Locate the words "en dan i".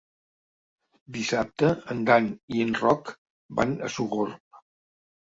1.97-2.65